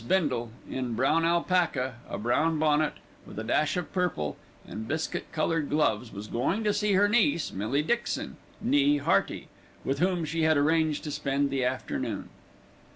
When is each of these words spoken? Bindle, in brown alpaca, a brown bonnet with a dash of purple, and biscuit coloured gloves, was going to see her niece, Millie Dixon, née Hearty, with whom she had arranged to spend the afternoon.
Bindle, 0.07 0.49
in 0.67 0.95
brown 0.95 1.23
alpaca, 1.25 1.97
a 2.09 2.17
brown 2.17 2.57
bonnet 2.57 2.93
with 3.23 3.37
a 3.37 3.43
dash 3.43 3.77
of 3.77 3.93
purple, 3.93 4.35
and 4.67 4.87
biscuit 4.87 5.31
coloured 5.31 5.69
gloves, 5.69 6.11
was 6.11 6.25
going 6.25 6.63
to 6.63 6.73
see 6.73 6.93
her 6.93 7.07
niece, 7.07 7.53
Millie 7.53 7.83
Dixon, 7.83 8.37
née 8.65 8.99
Hearty, 9.01 9.47
with 9.85 9.99
whom 9.99 10.25
she 10.25 10.41
had 10.41 10.57
arranged 10.57 11.03
to 11.03 11.11
spend 11.11 11.51
the 11.51 11.63
afternoon. 11.63 12.29